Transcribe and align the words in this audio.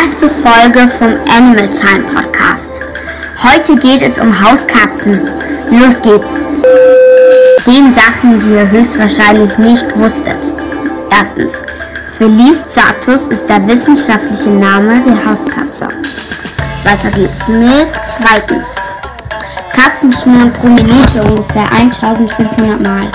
erste 0.00 0.28
Folge 0.28 0.88
vom 0.98 1.14
Animal 1.36 1.68
Time 1.68 2.04
Podcast. 2.12 2.82
Heute 3.42 3.76
geht 3.76 4.02
es 4.02 4.18
um 4.18 4.32
Hauskatzen. 4.42 5.20
Los 5.70 6.00
geht's. 6.00 6.40
Zehn 7.62 7.92
Sachen, 7.92 8.40
die 8.40 8.54
ihr 8.54 8.70
höchstwahrscheinlich 8.70 9.58
nicht 9.58 9.86
wusstet. 9.96 10.54
Erstens. 11.10 11.62
Felice 12.16 12.64
Zatus 12.70 13.28
ist 13.28 13.48
der 13.48 13.66
wissenschaftliche 13.66 14.50
Name 14.50 15.00
der 15.02 15.24
Hauskatze. 15.24 15.88
Weiter 16.84 17.10
geht's 17.10 17.48
mit 17.48 17.88
zweitens. 18.08 18.68
Katzen 19.74 20.12
schnurren 20.12 20.52
pro 20.52 20.68
Minute 20.68 21.22
ungefähr 21.28 21.70
1500 21.72 22.80
Mal. 22.80 23.10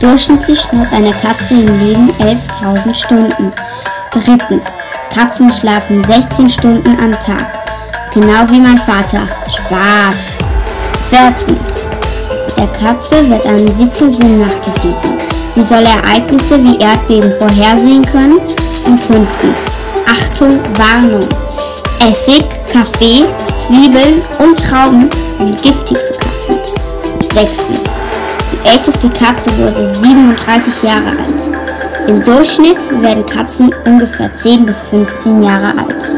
Durchschnittlich 0.00 0.60
schnurrt 0.60 0.92
eine 0.92 1.12
Katze 1.12 1.54
im 1.54 1.78
Leben 1.86 2.10
11.000 2.20 2.94
Stunden. 2.94 3.52
Drittens. 4.12 4.64
Katzen 5.12 5.50
schlafen 5.50 6.04
16 6.04 6.50
Stunden 6.50 6.96
am 7.00 7.12
Tag. 7.12 7.46
Genau 8.12 8.48
wie 8.50 8.60
mein 8.60 8.78
Vater. 8.78 9.26
Spaß. 9.48 10.38
Viertens. 11.10 11.90
Der 12.56 12.66
Katze 12.68 13.28
wird 13.28 13.46
ein 13.46 13.72
siebter 13.72 14.10
Sinn 14.10 14.40
nachgewiesen. 14.40 15.18
Sie 15.54 15.62
soll 15.62 15.84
Ereignisse 15.84 16.62
wie 16.62 16.78
Erdbeben 16.78 17.32
vorhersehen 17.38 18.04
können. 18.06 18.38
Und 18.86 19.02
fünftens. 19.02 19.76
Achtung, 20.06 20.60
Warnung. 20.78 21.26
Essig, 22.00 22.44
Kaffee, 22.72 23.24
Zwiebeln 23.66 24.22
und 24.38 24.56
Trauben 24.58 25.10
sind 25.38 25.62
giftig 25.62 25.98
für 25.98 26.12
Katzen. 26.14 26.58
Sechstens. 27.32 27.84
Die 28.52 28.68
älteste 28.68 29.08
Katze 29.10 29.50
wurde 29.58 29.92
37 29.92 30.82
Jahre 30.82 31.10
alt. 31.10 31.57
Im 32.08 32.24
Durchschnitt 32.24 32.78
werden 33.02 33.26
Katzen 33.26 33.70
ungefähr 33.84 34.34
10 34.34 34.64
bis 34.64 34.80
15 34.80 35.42
Jahre 35.42 35.76
alt. 35.76 36.12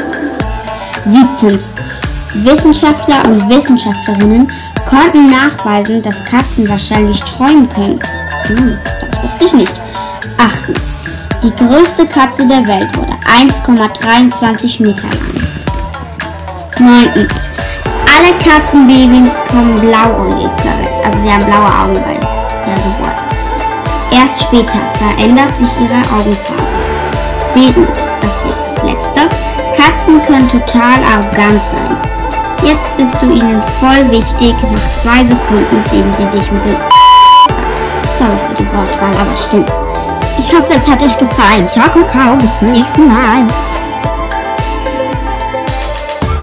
Siebtens. 1.05 1.75
Wissenschaftler 2.45 3.25
und 3.25 3.48
Wissenschaftlerinnen 3.51 4.47
konnten 4.89 5.27
nachweisen, 5.27 6.01
dass 6.01 6.25
Katzen 6.25 6.69
wahrscheinlich 6.69 7.19
träumen 7.25 7.69
können. 7.69 7.98
Hm, 8.47 8.79
das 9.01 9.20
wusste 9.20 9.45
ich 9.47 9.53
nicht. 9.53 9.81
Achtens. 10.39 11.01
Die 11.42 11.51
größte 11.56 12.07
Katze 12.07 12.47
der 12.47 12.64
Welt 12.69 12.97
wurde 12.97 13.12
1,23 13.41 14.83
Meter 14.83 15.03
lang. 15.03 15.48
Neuntens. 16.79 17.34
Alle 18.17 18.33
Katzenbabys 18.39 19.34
kommen 19.48 19.75
blau 19.81 20.23
angelegt. 20.23 20.62
Also 21.05 21.19
sie 21.19 21.33
haben 21.33 21.45
blaue 21.47 21.67
Augen 21.67 21.95
bei 21.95 22.14
der 22.14 22.75
Geburt. 22.75 23.30
Erst 24.21 24.43
später 24.43 24.79
verändert 24.99 25.57
sich 25.57 25.69
ihre 25.81 25.97
Augenfarbe. 26.13 26.63
Zehntens, 27.55 27.99
das 28.21 28.45
ist 28.45 28.57
das 28.69 28.85
letzte. 28.85 29.21
Katzen 29.75 30.23
können 30.27 30.47
total 30.51 31.03
arrogant 31.03 31.61
sein. 31.73 31.97
Jetzt 32.63 32.95
bist 32.98 33.15
du 33.23 33.31
ihnen 33.31 33.63
voll 33.81 34.11
wichtig. 34.11 34.55
Nach 34.71 35.03
zwei 35.03 35.25
Sekunden 35.25 35.83
sehen 35.91 36.13
sie 36.19 36.39
dich 36.39 36.53
mit 36.53 36.69
dem 36.69 36.77
Sorry 38.19 38.37
für 38.48 38.63
die 38.63 38.67
Wortwahl, 38.75 39.15
aber 39.23 39.37
stimmt. 39.48 39.71
Ich 40.39 40.55
hoffe, 40.55 40.75
es 40.75 40.87
hat 40.87 41.01
euch 41.01 41.17
gefallen. 41.17 41.67
Ciao, 41.67 41.87
Kakao. 41.89 42.37
Bis 42.37 42.59
zum 42.59 42.69
nächsten 42.69 43.09
Mal. 43.09 43.47